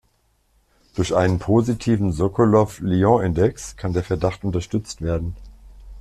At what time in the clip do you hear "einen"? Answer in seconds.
1.15-1.37